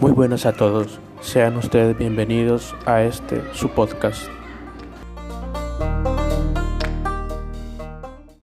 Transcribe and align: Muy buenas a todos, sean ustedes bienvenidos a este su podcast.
Muy 0.00 0.12
buenas 0.12 0.44
a 0.44 0.52
todos, 0.52 1.00
sean 1.22 1.56
ustedes 1.56 1.96
bienvenidos 1.96 2.74
a 2.84 3.02
este 3.02 3.42
su 3.54 3.70
podcast. 3.70 4.28